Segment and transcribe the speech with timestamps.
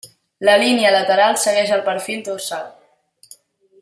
[0.47, 3.37] La línia lateral segueix el perfil dorsal.